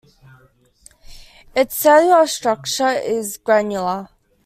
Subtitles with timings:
[1.55, 4.09] Its cellular structure is granular.